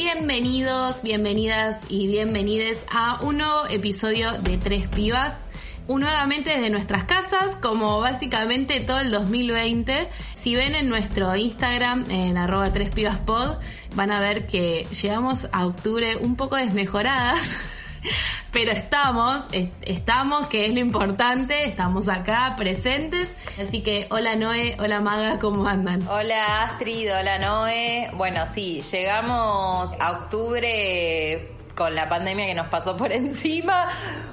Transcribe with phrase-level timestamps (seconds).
[0.00, 5.48] Bienvenidos, bienvenidas y bienvenides a un nuevo episodio de Tres Pibas.
[5.88, 10.08] Nuevamente desde nuestras casas, como básicamente todo el 2020.
[10.34, 13.56] Si ven en nuestro Instagram, en arroba tres pibas pod,
[13.96, 17.58] van a ver que llegamos a octubre un poco desmejoradas.
[18.52, 23.34] Pero estamos, est- estamos, que es lo importante, estamos acá presentes.
[23.60, 26.06] Así que hola Noé, hola Maga, ¿cómo andan?
[26.08, 28.10] Hola Astrid, hola Noé.
[28.14, 33.88] Bueno, sí, llegamos a octubre con la pandemia que nos pasó por encima.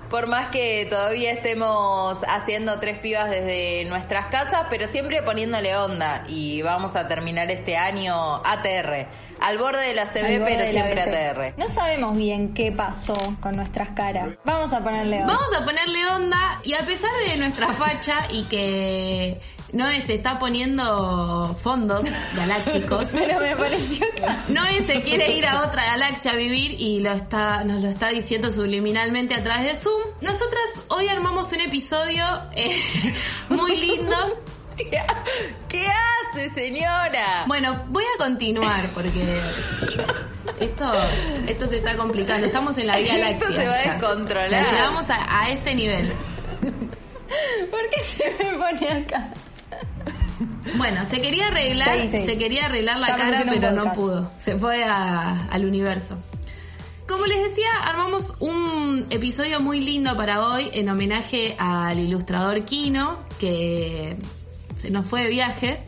[0.10, 6.24] Por más que todavía estemos haciendo tres pibas desde nuestras casas, pero siempre poniéndole onda.
[6.28, 9.08] Y vamos a terminar este año ATR.
[9.42, 11.02] Al borde de la CB, pero siempre.
[11.02, 11.54] ATR.
[11.58, 14.30] No sabemos bien qué pasó con nuestras caras.
[14.44, 15.34] Vamos a ponerle onda.
[15.34, 19.40] Vamos a ponerle onda y a pesar de nuestra facha y que
[19.76, 24.54] Noé se está poniendo fondos galácticos, Pero me pareció que...
[24.54, 28.08] Noé se quiere ir a otra galaxia a vivir y lo está, nos lo está
[28.08, 30.02] diciendo subliminalmente a través de Zoom.
[30.22, 32.82] Nosotras hoy armamos un episodio eh,
[33.50, 34.16] muy lindo.
[35.68, 37.44] ¿Qué hace, señora?
[37.46, 39.42] Bueno, voy a continuar porque
[40.62, 40.92] esto,
[41.48, 42.46] esto se está complicando.
[42.46, 43.62] Estamos en la Vía Esto Láctea.
[43.62, 44.46] se va a descontrolar.
[44.46, 46.14] O sea, llegamos a, a este nivel.
[47.72, 49.34] ¿Por qué se me pone acá?
[50.78, 52.26] Bueno, se quería arreglar, Sí, sí.
[52.26, 54.32] se quería arreglar la Estamos cara, pero no pudo.
[54.40, 56.18] Se fue a- al universo.
[57.08, 63.20] Como les decía, armamos un episodio muy lindo para hoy en homenaje al ilustrador Kino,
[63.40, 64.18] que
[64.76, 65.84] se nos fue de viaje.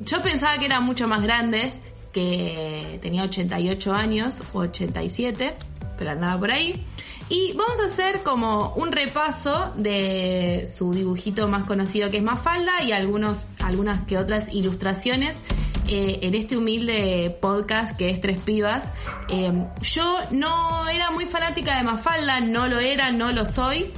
[0.00, 1.72] Yo pensaba que era mucho más grande,
[2.12, 5.54] que tenía 88 años o 87,
[5.98, 6.84] pero andaba por ahí.
[7.28, 12.82] Y vamos a hacer como un repaso de su dibujito más conocido que es Mafalda
[12.82, 15.40] y algunos, algunas que otras ilustraciones
[15.86, 18.84] eh, en este humilde podcast que es Tres Pibas.
[19.28, 23.92] Eh, yo no era muy fanática de Mafalda, no lo era, no lo soy.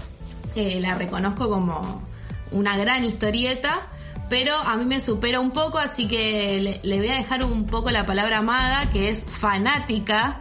[0.54, 2.02] Eh, la reconozco como
[2.52, 3.82] una gran historieta,
[4.28, 7.66] pero a mí me supera un poco, así que le, le voy a dejar un
[7.66, 10.40] poco la palabra maga, que es fanática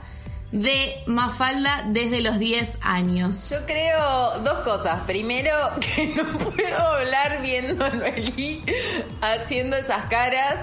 [0.53, 3.49] de Mafalda desde los 10 años.
[3.49, 5.01] Yo creo dos cosas.
[5.01, 8.63] Primero, que no puedo hablar viendo a Noelí
[9.19, 10.59] haciendo esas caras.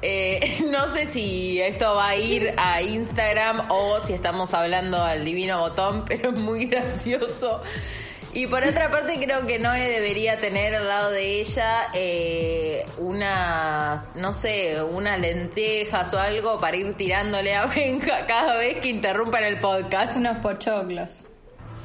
[0.00, 5.24] Eh, no sé si esto va a ir a Instagram o si estamos hablando al
[5.24, 7.62] divino botón, pero es muy gracioso.
[8.34, 14.16] Y por otra parte creo que Noé debería tener al lado de ella eh, unas,
[14.16, 19.44] no sé, unas lentejas o algo para ir tirándole a Benja cada vez que interrumpan
[19.44, 20.16] el podcast.
[20.16, 21.26] Unos pochoclos.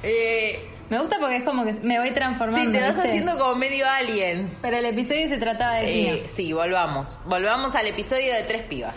[0.04, 2.66] Eh, Me gusta porque es como que me voy transformando.
[2.66, 3.10] Sí, te vas ¿viste?
[3.10, 4.56] haciendo como medio alien.
[4.62, 6.12] Pero el episodio se trataba de.
[6.12, 7.20] Eh, sí, volvamos.
[7.26, 8.96] Volvamos al episodio de Tres Pibas.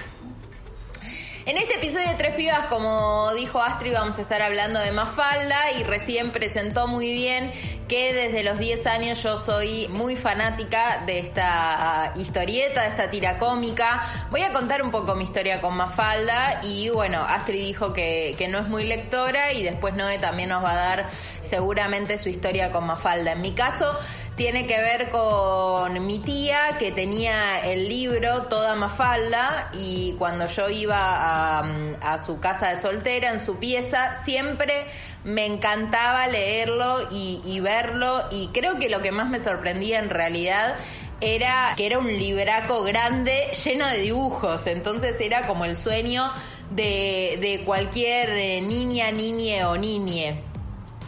[1.46, 5.72] En este episodio de Tres Pibas, como dijo Astrid, vamos a estar hablando de Mafalda
[5.72, 7.52] y recién presentó muy bien
[7.88, 13.38] que desde los 10 años yo soy muy fanática de esta historieta, de esta tira
[13.38, 14.28] cómica.
[14.30, 18.46] Voy a contar un poco mi historia con Mafalda y bueno, Astrid dijo que, que
[18.46, 21.06] no es muy lectora y después Noé también nos va a dar
[21.40, 23.32] seguramente su historia con Mafalda.
[23.32, 23.98] En mi caso,
[24.40, 30.70] tiene que ver con mi tía que tenía el libro Toda Mafalda y cuando yo
[30.70, 31.58] iba a,
[32.00, 34.86] a su casa de soltera, en su pieza, siempre
[35.24, 40.74] me encantaba leerlo y, verlo y creo que lo que más me sorprendía en realidad
[41.20, 46.32] era que era un libraco grande lleno de dibujos, entonces era como el sueño
[46.70, 50.40] de, de cualquier eh, niña, niñe o niñe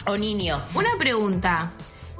[0.04, 0.62] o niño.
[0.74, 1.72] Una pregunta.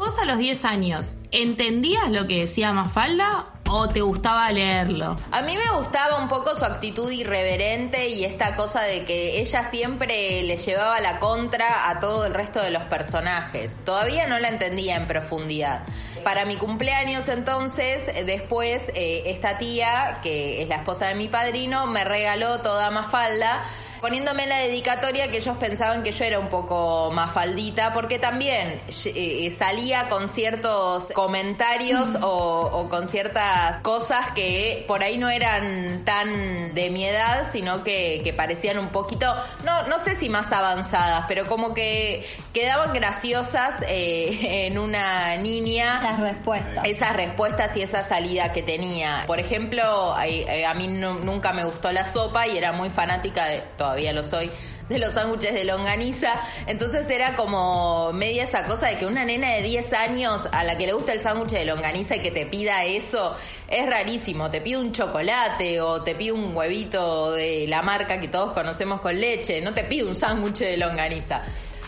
[0.04, 5.14] ¿Vos a los 10 años entendías lo que decía Mafalda o te gustaba leerlo?
[5.30, 9.62] A mí me gustaba un poco su actitud irreverente y esta cosa de que ella
[9.62, 13.78] siempre le llevaba la contra a todo el resto de los personajes.
[13.84, 15.84] Todavía no la entendía en profundidad.
[16.24, 21.86] Para mi cumpleaños entonces, después, eh, esta tía, que es la esposa de mi padrino,
[21.86, 23.62] me regaló toda Mafalda.
[24.02, 28.82] Poniéndome la dedicatoria que ellos pensaban que yo era un poco más faldita, porque también
[29.06, 36.74] eh, salía con ciertos comentarios o, con ciertas cosas que por ahí no eran tan
[36.74, 39.32] de mi edad, sino que, parecían un poquito,
[39.64, 45.98] no, no sé si más avanzadas, pero como que quedaban graciosas eh, en una niña.
[46.02, 46.84] Las respuestas.
[46.86, 49.24] Esas respuestas y esa salida que tenía.
[49.28, 53.62] Por ejemplo, eh, a, mí nunca me gustó la sopa y era muy fanática, de,
[53.92, 54.50] todavía lo soy,
[54.88, 56.32] de los sándwiches de longaniza.
[56.66, 60.78] Entonces era como media esa cosa de que una nena de 10 años a la
[60.78, 63.36] que le gusta el sándwich de longaniza y que te pida eso,
[63.68, 64.50] es rarísimo.
[64.50, 69.02] Te pide un chocolate o te pide un huevito de la marca que todos conocemos
[69.02, 69.60] con leche.
[69.60, 71.42] No te pide un sándwich de longaniza.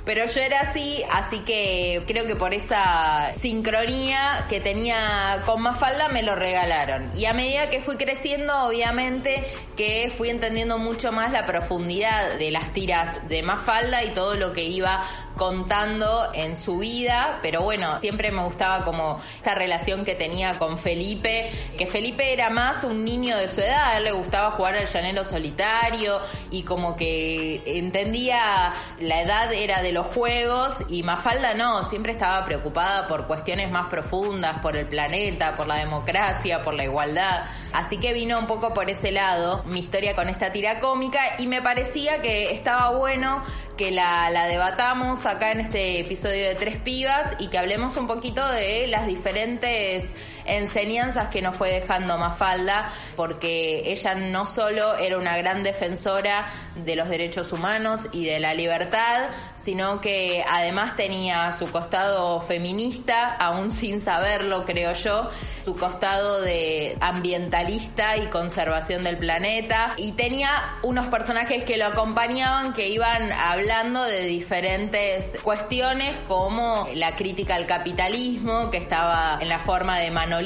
[0.04, 6.08] Pero yo era así, así que creo que por esa sincronía que tenía con Mafalda
[6.08, 7.10] me lo regalaron.
[7.18, 9.44] Y a medida que fui creciendo, obviamente
[9.76, 14.52] que fui entendiendo mucho más la profundidad de las tiras de Mafalda y todo lo
[14.52, 15.00] que iba
[15.36, 20.78] contando en su vida, pero bueno, siempre me gustaba como esta relación que tenía con
[20.78, 25.24] Felipe, que Felipe era más un niño de su edad, le gustaba jugar al llanero
[25.24, 32.12] solitario y como que entendía la edad era de los juegos y Mafalda no, siempre
[32.12, 37.44] estaba preocupada por cuestiones más profundas, por el planeta, por la democracia, por la igualdad.
[37.72, 41.46] Así que vino un poco por ese lado mi historia con esta tira cómica y
[41.46, 43.42] me parecía que estaba bueno
[43.76, 48.46] que la, debatamos acá en este episodio de Tres Pibas y que hablemos un poquito
[48.48, 55.36] de las diferentes enseñanzas que nos fue dejando Mafalda, porque ella no solo era una
[55.36, 61.70] gran defensora de los derechos humanos y de la libertad, sino que además tenía su
[61.70, 65.30] costado feminista, aún sin saberlo, creo yo,
[65.64, 72.72] su costado de ambientalista y conservación del planeta, y tenía unos personajes que lo acompañaban
[72.74, 73.32] que iban
[73.64, 80.10] hablando de diferentes cuestiones como la crítica al capitalismo, que estaba en la forma de
[80.10, 80.42] mano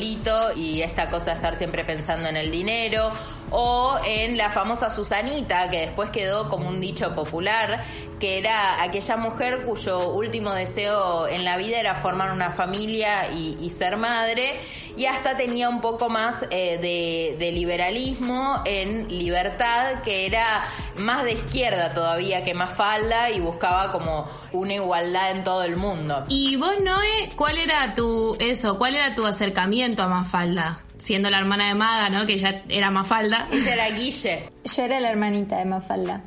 [0.54, 3.10] y esta cosa de estar siempre pensando en el dinero,
[3.50, 7.84] o en la famosa Susanita, que después quedó como un dicho popular,
[8.18, 13.70] que era aquella mujer cuyo último deseo en la vida era formar una familia y,
[13.70, 14.58] ser madre,
[14.96, 20.62] y hasta tenía un poco más eh, de, liberalismo en libertad, que era
[20.96, 25.76] más de izquierda todavía que más falda y buscaba como una igualdad en todo el
[25.76, 26.24] mundo.
[26.28, 30.80] ¿Y vos, Noé, cuál era tu, eso, cuál era tu acercamiento a Mafalda?
[30.98, 32.26] Siendo la hermana de Maga, ¿no?
[32.26, 33.48] Que ya era Mafalda.
[33.52, 34.50] Ella era Guille.
[34.64, 36.22] Yo era la hermanita de Mafalda.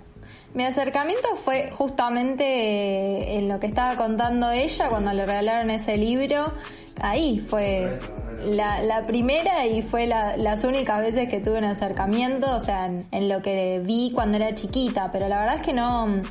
[0.54, 6.54] Mi acercamiento fue justamente en lo que estaba contando ella cuando le regalaron ese libro.
[7.00, 7.98] Ahí fue
[8.46, 13.42] la, primera y fue las únicas veces que tuve un acercamiento, o sea, en lo
[13.42, 16.22] que vi cuando era chiquita, pero la verdad es que no,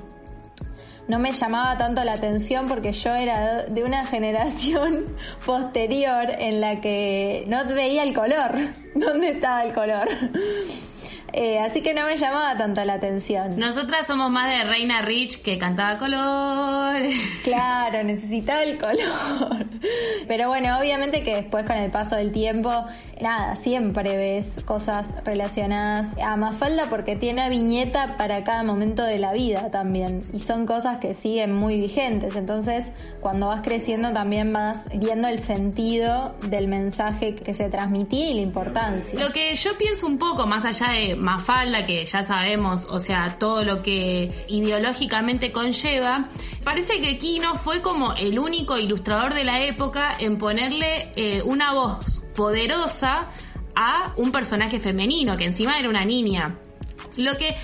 [1.11, 5.07] no me llamaba tanto la atención porque yo era de una generación
[5.45, 8.55] posterior en la que no veía el color.
[8.95, 10.09] ¿Dónde estaba el color?
[11.33, 13.57] Eh, así que no me llamaba tanto la atención.
[13.59, 17.01] Nosotras somos más de Reina Rich que cantaba color.
[17.45, 19.67] Claro, necesitaba el color.
[20.29, 22.85] Pero bueno, obviamente que después con el paso del tiempo,
[23.21, 29.33] nada, siempre ves cosas relacionadas a Mafalda porque tiene viñeta para cada momento de la
[29.33, 30.23] vida también.
[30.33, 32.37] Y son cosas que siguen muy vigentes.
[32.37, 38.35] Entonces, cuando vas creciendo también vas viendo el sentido del mensaje que se transmitía y
[38.35, 39.19] la importancia.
[39.19, 43.37] Lo que yo pienso un poco más allá de Mafalda, que ya sabemos, o sea,
[43.39, 46.29] todo lo que ideológicamente conlleva,
[46.65, 51.73] parece que Kino fue como el único ilustrador de la época en ponerle eh, una
[51.73, 53.31] voz poderosa
[53.75, 56.59] a un personaje femenino, que encima era una niña.
[57.17, 57.57] Lo que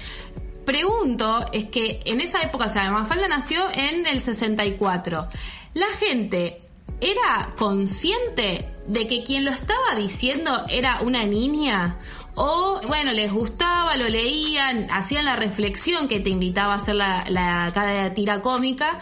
[0.64, 5.28] pregunto es que en esa época, o sea, Mafalda nació en el 64.
[5.74, 6.62] La gente
[7.00, 11.98] era consciente de que quien lo estaba diciendo era una niña
[12.34, 17.24] o, bueno, les gustaba, lo leían, hacían la reflexión que te invitaba a hacer la,
[17.28, 19.00] la cada tira cómica,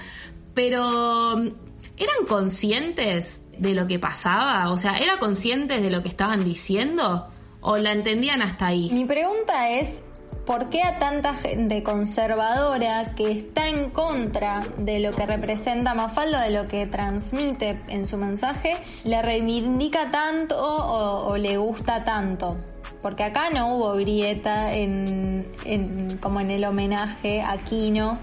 [0.55, 4.71] pero ¿eran conscientes de lo que pasaba?
[4.71, 7.29] O sea, ¿eran conscientes de lo que estaban diciendo?
[7.61, 8.91] ¿O la entendían hasta ahí?
[8.93, 10.05] Mi pregunta es,
[10.45, 16.43] ¿por qué a tanta gente conservadora que está en contra de lo que representa Mafalda,
[16.43, 22.59] de lo que transmite en su mensaje, le reivindica tanto o le gusta tanto?
[23.05, 25.47] porque acá no hubo grieta en,
[26.23, 28.19] como en el homenaje a Kino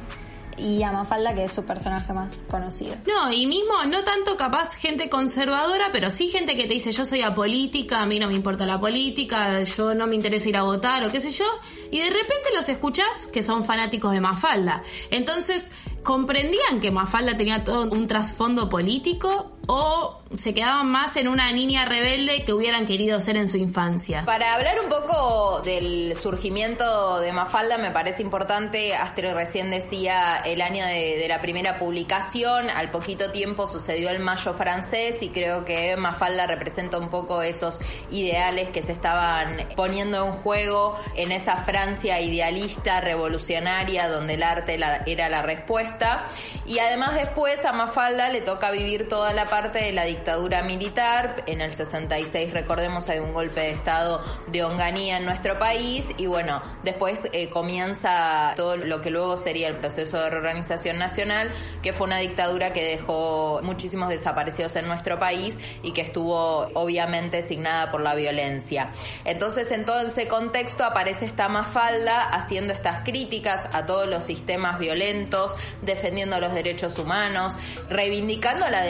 [0.61, 2.95] y a Mafalda, que es su personaje más conocido.
[3.07, 7.05] No, y mismo, no tanto capaz gente conservadora, pero sí gente que te dice yo
[7.05, 10.63] soy apolítica, a mí no me importa la política, yo no me interesa ir a
[10.63, 11.45] votar o qué sé yo,
[11.91, 14.83] y de repente los escuchás que son fanáticos de Mafalda.
[15.09, 15.71] Entonces,
[16.03, 21.85] ¿comprendían que Mafalda tenía todo un trasfondo político o se quedaban más en una niña
[21.85, 24.23] rebelde que hubieran querido ser en su infancia?
[24.25, 30.61] Para hablar un poco del surgimiento de Mafalda, me parece importante, Astrid recién decía el
[30.61, 35.63] año de, de, la primera publicación, al poquito tiempo sucedió el Mayo francés y creo
[35.63, 37.79] que Mafalda representa un poco esos
[38.11, 44.77] ideales que se estaban poniendo en juego en esa Francia idealista, revolucionaria, donde el arte
[45.05, 46.27] era la respuesta.
[46.65, 51.43] Y además después a Mafalda le toca vivir toda la parte de la dictadura militar.
[51.45, 56.25] En el 66, recordemos, hay un golpe de Estado de Onganía en nuestro país y
[56.25, 61.51] bueno, después eh, comienza todo lo que luego sería el proceso de reorganización nacional,
[61.83, 67.41] que fue una dictadura que dejó muchísimos desaparecidos en nuestro país y que estuvo obviamente
[67.43, 68.91] signada por la violencia.
[69.25, 74.79] Entonces, en todo ese contexto aparece esta Mafalda haciendo estas críticas a todos los sistemas
[74.79, 77.57] violentos, defendiendo los derechos humanos,
[77.89, 78.81] reivindicando la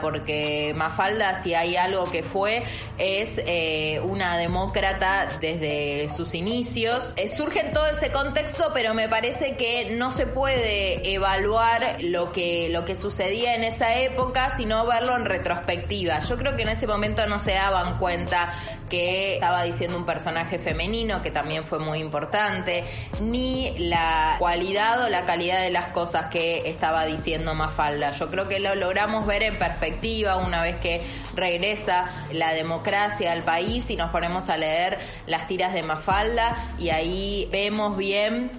[0.00, 2.64] porque Mafalda, si hay algo que fue,
[2.98, 7.12] es eh, una demócrata desde sus inicios.
[7.16, 12.32] Eh, surge en todo ese contexto, pero me parece que no se puede evaluar lo
[12.32, 16.20] que, lo que sucedía en esa época, sino verlo en retrospectiva.
[16.20, 18.54] Yo creo que en ese momento no se daban cuenta
[18.88, 22.84] que estaba diciendo un personaje femenino, que también fue muy importante,
[23.20, 28.12] ni la cualidad o la calidad de las cosas que estaba diciendo Mafalda.
[28.12, 31.02] Yo creo que lo logramos ver en perspectiva una vez que
[31.34, 36.90] regresa la democracia al país y nos ponemos a leer las tiras de Mafalda y
[36.90, 38.50] ahí vemos bien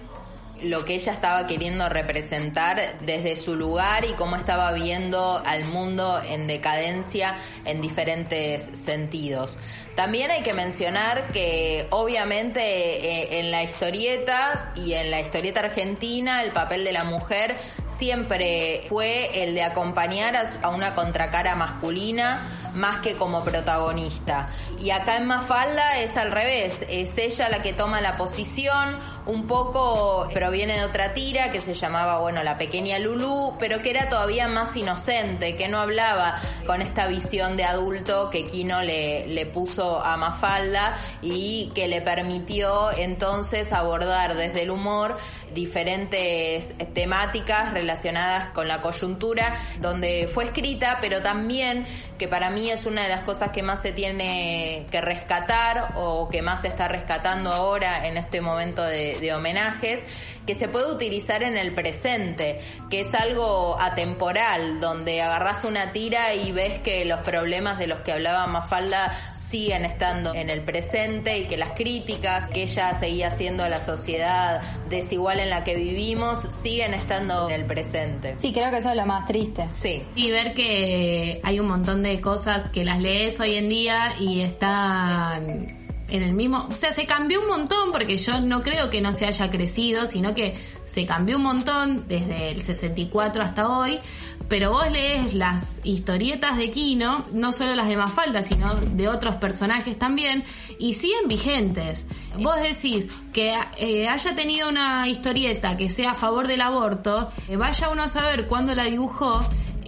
[0.61, 6.21] lo que ella estaba queriendo representar desde su lugar y cómo estaba viendo al mundo
[6.23, 7.35] en decadencia
[7.65, 9.59] en diferentes sentidos.
[9.95, 16.43] También hay que mencionar que obviamente eh, en la historieta y en la historieta argentina
[16.43, 17.55] el papel de la mujer
[17.87, 22.43] siempre fue el de acompañar a una contracara masculina
[22.75, 24.47] más que como protagonista.
[24.79, 29.47] Y acá en Mafalda es al revés, es ella la que toma la posición, un
[29.47, 34.09] poco proviene de otra tira que se llamaba, bueno, La pequeña Lulú, pero que era
[34.09, 36.35] todavía más inocente, que no hablaba
[36.67, 42.01] con esta visión de adulto que Kino le, le puso a Mafalda y que le
[42.01, 45.17] permitió entonces abordar desde el humor
[45.55, 51.83] diferentes temáticas relacionadas con la coyuntura donde fue escrita, pero también
[52.19, 56.29] que para mí es una de las cosas que más se tiene que rescatar o
[56.29, 60.03] que más se está rescatando ahora en este momento de, homenajes,
[60.45, 62.57] que se puede utilizar en el presente,
[62.89, 68.01] que es algo atemporal, donde agarras una tira y ves que los problemas de los
[68.01, 73.29] que hablaba Mafalda siguen estando en el presente y que las críticas que ella seguía
[73.29, 78.35] haciendo a la sociedad desigual en la que vivimos siguen estando en el presente.
[78.37, 79.69] Sí, creo que eso es lo más triste.
[79.71, 80.01] Sí.
[80.13, 84.41] Y ver que hay un montón de cosas que las lees hoy en día y
[84.41, 89.01] están en el mismo, o sea, se cambió un montón porque yo no creo que
[89.01, 90.53] no se haya crecido, sino que
[90.85, 93.99] se cambió un montón desde el 64 hasta hoy,
[94.47, 99.35] pero vos lees las historietas de Kino, no solo las de Mafalda, sino de otros
[99.37, 100.43] personajes también,
[100.77, 102.05] y siguen vigentes.
[102.37, 107.55] Vos decís que eh, haya tenido una historieta que sea a favor del aborto, eh,
[107.55, 109.39] vaya uno a saber cuándo la dibujó,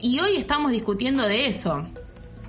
[0.01, 1.88] y hoy estamos discutiendo de eso.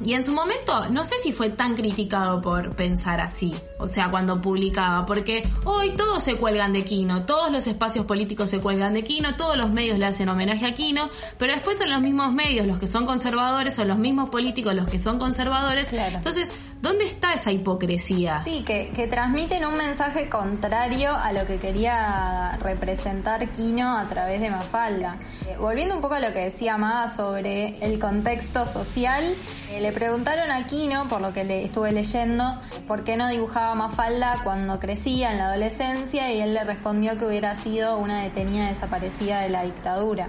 [0.05, 4.11] Y en su momento, no sé si fue tan criticado por pensar así, o sea,
[4.11, 8.95] cuando publicaba, porque hoy todos se cuelgan de Kino, todos los espacios políticos se cuelgan
[8.95, 12.33] de Kino, todos los medios le hacen homenaje a Kino, pero después son los mismos
[12.33, 15.93] medios los que son conservadores, son los mismos políticos los que son conservadores.
[15.93, 18.43] Entonces, ¿dónde está esa hipocresía?
[18.45, 24.41] Sí, que, que transmiten un mensaje contrario a lo que quería representar Kino a través
[24.41, 25.19] de Mafalda.
[25.47, 29.35] Eh, volviendo un poco a lo que decía Maga sobre el contexto social,
[29.71, 32.45] eh, le preguntaron a Kino, por lo que le estuve leyendo,
[32.87, 37.27] por qué no dibujaba Mafalda cuando crecía en la adolescencia y él le respondió que
[37.27, 40.29] hubiera sido una detenida desaparecida de la dictadura.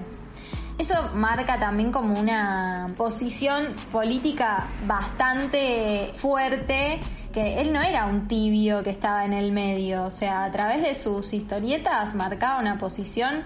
[0.80, 7.02] Eso marca también como una posición política bastante fuerte,
[7.34, 10.82] que él no era un tibio que estaba en el medio, o sea, a través
[10.82, 13.42] de sus historietas marcaba una posición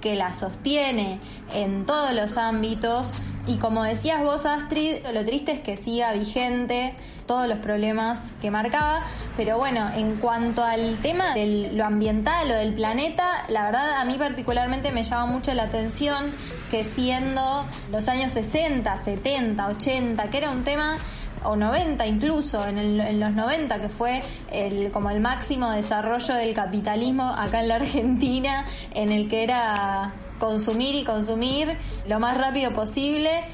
[0.00, 1.20] que la sostiene
[1.54, 3.12] en todos los ámbitos.
[3.46, 6.94] Y como decías vos, Astrid, lo triste es que siga vigente
[7.26, 9.00] todos los problemas que marcaba.
[9.36, 14.04] Pero bueno, en cuanto al tema de lo ambiental o del planeta, la verdad a
[14.04, 16.30] mí particularmente me llama mucho la atención
[16.70, 20.96] que siendo los años 60, 70, 80, que era un tema
[21.44, 26.54] o 90 incluso, en, en, los 90, que fue el, como el máximo desarrollo del
[26.54, 28.64] capitalismo acá en la Argentina,
[28.94, 31.76] en el que era consumir y consumir
[32.06, 33.44] lo más rápido posible.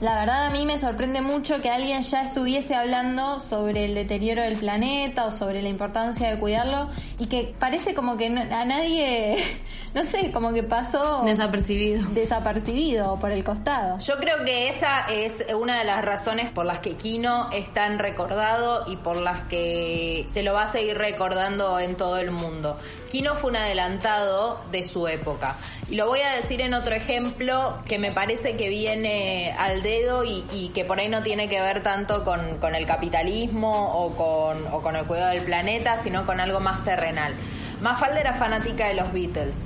[0.00, 4.40] La verdad a mí me sorprende mucho que alguien ya estuviese hablando sobre el deterioro
[4.40, 6.88] del planeta o sobre la importancia de cuidarlo
[7.18, 9.44] y que parece como que a nadie,
[9.94, 12.08] no sé, como que pasó desapercibido.
[12.10, 13.98] Desapercibido por el costado.
[13.98, 17.98] Yo creo que esa es una de las razones por las que Kino es tan
[17.98, 22.76] recordado y por las que se lo va a seguir recordando en todo el mundo.
[23.10, 25.56] Kino fue un adelantado de su época.
[25.88, 30.22] Y lo voy a decir en otro ejemplo que me parece que viene al dedo
[30.24, 32.40] y, que por ahí no tiene que ver tanto con,
[32.74, 37.34] el capitalismo o con, o con el cuidado del planeta, sino con algo más terrenal.
[37.80, 39.56] Mafalda era fanática de los Beatles.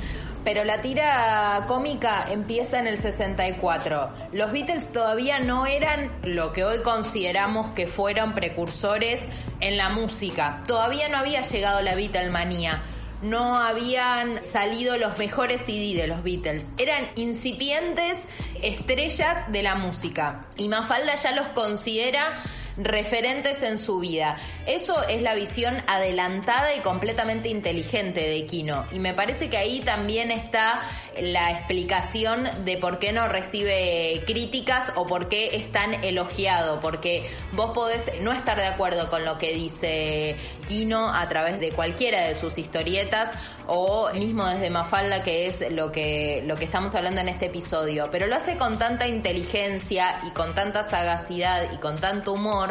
[0.44, 4.12] Pero la tira cómica empieza en el 64.
[4.33, 9.26] Los Beatles todavía no eran lo que hoy consideramos que fueron precursores
[9.61, 10.62] en la música.
[10.66, 12.83] Todavía no había llegado la Beatlemanía
[13.25, 16.71] no habían salido los mejores CD de los Beatles.
[16.76, 18.28] Eran incipientes
[18.62, 20.42] estrellas de la música.
[20.56, 22.35] Y Mafalda ya los considera
[22.76, 24.37] referentes en su vida.
[24.66, 28.87] Eso es la visión adelantada y completamente inteligente de Kino.
[28.90, 30.81] Y me parece que ahí también está
[31.21, 36.81] la explicación de por qué no recibe críticas o por qué es tan elogiado.
[36.81, 41.71] Porque vos podés no estar de acuerdo con lo que dice Kino a través de
[41.73, 43.33] cualquiera de sus historietas
[43.66, 48.09] o mismo desde Mafalda, que es lo que, lo que estamos hablando en este episodio.
[48.11, 52.63] Pero lo hace con tanta inteligencia y con tanta sagacidad y con tanto humor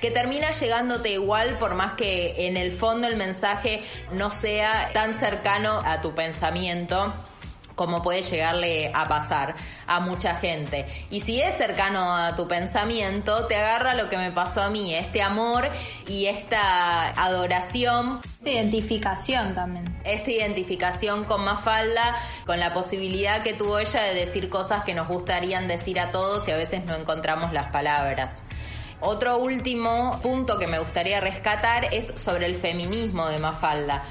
[0.00, 3.82] que termina llegándote igual por más que en el fondo el mensaje
[4.12, 7.12] no sea tan cercano a tu pensamiento
[7.74, 9.54] como puede llegarle a pasar
[9.86, 10.86] a mucha gente.
[11.10, 14.94] Y si es cercano a tu pensamiento, te agarra lo que me pasó a mí,
[14.94, 15.68] este amor
[16.06, 18.20] y esta adoración.
[18.38, 19.84] Esta identificación también.
[20.04, 22.14] Esta identificación con Mafalda,
[22.46, 26.46] con la posibilidad que tuvo ella de decir cosas que nos gustarían decir a todos
[26.48, 28.42] y a veces no encontramos las palabras.
[29.04, 34.02] Otro último punto que me gustaría rescatar es sobre el feminismo de Mafalda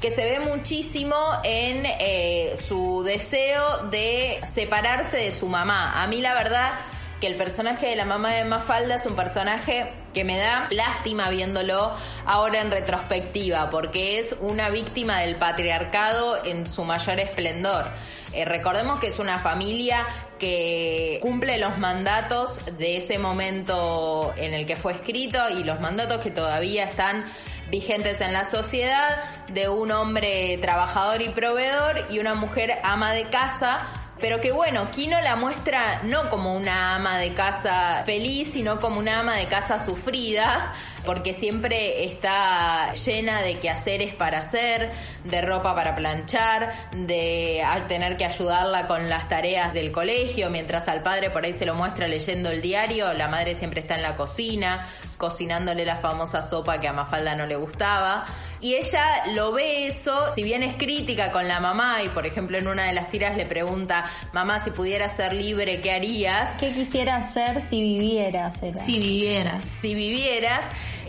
[0.00, 6.00] que se ve muchísimo en eh, su deseo de separarse de su mamá.
[6.02, 6.74] A mí la verdad
[7.20, 11.30] que el personaje de la mamá de Mafalda es un personaje que me da lástima
[11.30, 11.94] viéndolo
[12.26, 17.86] ahora en retrospectiva, porque es una víctima del patriarcado en su mayor esplendor.
[18.32, 20.06] Eh, recordemos que es una familia
[20.38, 26.22] que cumple los mandatos de ese momento en el que fue escrito y los mandatos
[26.22, 27.24] que todavía están
[27.70, 33.28] vigentes en la sociedad de un hombre trabajador y proveedor y una mujer ama de
[33.28, 33.82] casa
[34.20, 38.98] pero que bueno, Kino la muestra no como una ama de casa feliz, sino como
[38.98, 40.72] una ama de casa sufrida,
[41.08, 44.90] porque siempre está llena de quehaceres para hacer,
[45.24, 51.02] de ropa para planchar, de tener que ayudarla con las tareas del colegio, mientras al
[51.02, 54.16] padre por ahí se lo muestra leyendo el diario, la madre siempre está en la
[54.16, 58.26] cocina, cocinándole la famosa sopa que a Mafalda no le gustaba.
[58.60, 62.58] Y ella lo ve eso, si bien es crítica con la mamá y por ejemplo
[62.58, 66.54] en una de las tiras le pregunta, mamá, si pudieras ser libre, ¿qué harías?
[66.56, 68.56] ¿Qué quisieras hacer si vivieras?
[68.84, 69.64] Si vivieras.
[69.64, 70.64] Si vivieras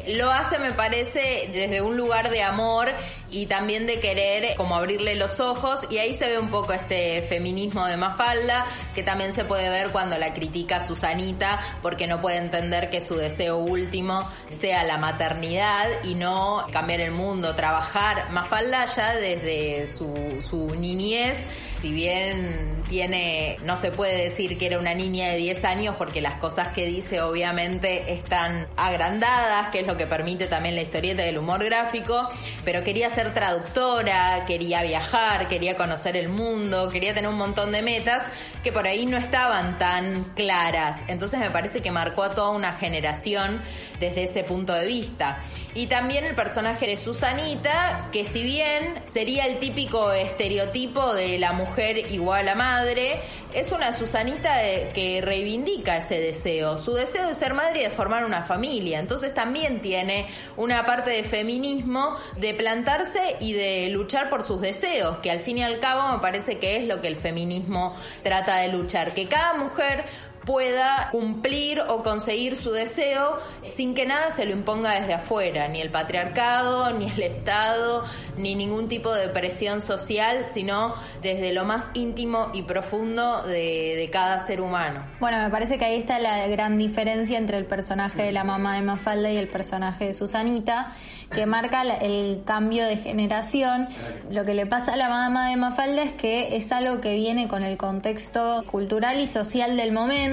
[0.08, 2.90] lo hace, me parece, desde un lugar de amor
[3.32, 7.22] y también de querer como abrirle los ojos y ahí se ve un poco este
[7.24, 12.38] feminismo de Mafalda que también se puede ver cuando la critica Susanita porque no puede
[12.38, 18.32] entender que su deseo último sea la maternidad y no cambiar el mundo, trabajar.
[18.32, 21.46] Mafalda ya desde su, su niñez,
[21.82, 26.22] si bien tiene, no se puede decir que era una niña de 10 años porque
[26.22, 31.22] las cosas que dice obviamente están agrandadas, que es lo que permite también la historieta
[31.22, 32.30] del humor gráfico,
[32.66, 37.82] pero quería ser traductora, quería viajar, quería conocer el mundo, quería tener un montón de
[37.82, 38.24] metas
[38.64, 41.04] que por ahí no estaban tan claras.
[41.08, 43.62] Entonces me parece que marcó a toda una generación
[44.00, 45.40] desde ese punto de vista.
[45.76, 51.54] Y también el personaje de Susanita, que si bien sería el típico estereotipo de la
[51.54, 51.69] mujer
[52.10, 53.20] igual a madre,
[53.54, 54.62] es una Susanita
[54.94, 59.00] que reivindica ese deseo, su deseo de ser madre y de formar una familia.
[59.00, 60.28] Entonces también tiene
[60.58, 65.58] una parte de feminismo de plantarse y de luchar por sus deseos, que al fin
[65.58, 69.28] y al cabo me parece que es lo que el feminismo trata de luchar, que
[69.28, 70.06] cada mujer
[70.46, 75.82] pueda cumplir o conseguir su deseo sin que nada se lo imponga desde afuera, ni
[75.82, 78.04] el patriarcado, ni el Estado,
[78.38, 84.40] ni ningún tipo de presión social, sino desde lo más íntimo y profundo de, cada
[84.40, 85.06] ser humano.
[85.20, 88.76] Bueno, me parece que ahí está la gran diferencia entre el personaje de la mamá
[88.76, 90.94] de Mafalda y el personaje de Susanita,
[91.30, 93.88] que marca el cambio de generación.
[94.32, 97.48] Lo que le pasa a la mamá de Mafalda es que es algo que viene
[97.48, 100.29] con el contexto cultural y social del momento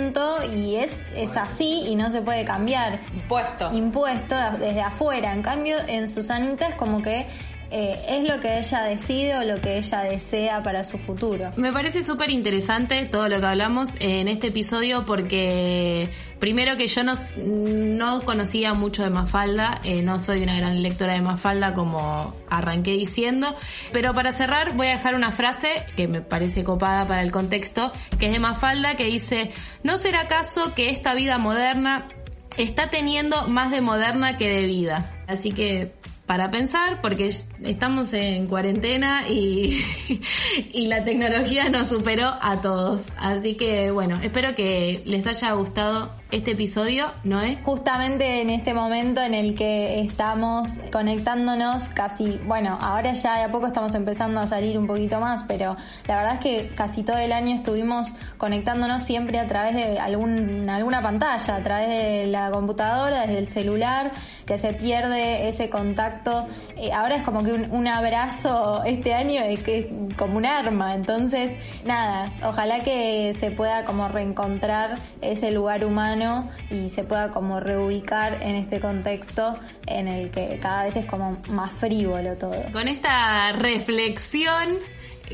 [0.52, 3.00] y es, es así y no se puede cambiar.
[3.14, 3.72] Impuesto.
[3.72, 5.32] Impuesto desde afuera.
[5.32, 7.26] En cambio, en Susanita es como que
[7.70, 11.50] eh, es lo que ella decide o lo que ella desea para su futuro.
[11.56, 17.02] Me parece súper interesante todo lo que hablamos en este episodio porque primero que yo
[17.02, 22.34] no, no conocía mucho de Mafalda, eh, no soy una gran lectora de Mafalda como
[22.48, 23.56] arranqué diciendo,
[23.92, 27.92] pero para cerrar voy a dejar una frase que me parece copada para el contexto,
[28.18, 29.50] que es de Mafalda que dice,
[29.82, 32.08] ¿no será acaso que esta vida moderna
[32.56, 35.10] está teniendo más de moderna que de vida?
[35.26, 35.92] Así que
[36.26, 37.30] para pensar, porque
[37.62, 39.80] estamos en cuarentena y,
[40.72, 43.12] y, la tecnología nos superó a todos.
[43.16, 47.56] Así que bueno, espero que les haya gustado este episodio, ¿no es?
[47.62, 53.52] Justamente en este momento en el que estamos conectándonos casi, bueno, ahora ya de a
[53.52, 55.76] poco estamos empezando a salir un poquito más, pero
[56.08, 58.08] la verdad es que casi todo el año estuvimos
[58.38, 63.48] conectándonos siempre a través de algún, alguna pantalla, a través de la computadora, desde el
[63.48, 64.10] celular,
[64.46, 66.48] que se pierde ese contacto.
[66.76, 71.52] Eh, ahora es como que un, abrazo este año es que como un arma, entonces
[71.84, 78.42] nada, ojalá que se pueda como reencontrar ese lugar humano y se pueda como reubicar
[78.42, 82.56] en este contexto en el que cada vez es como más frívolo todo.
[82.72, 84.68] Con esta reflexión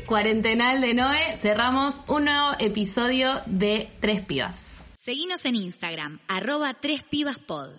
[0.05, 4.85] cuarentenal de Noé cerramos un nuevo episodio de Tres Pibas.
[4.97, 7.71] Seguinos en Instagram, arroba Tres Pibas Pod.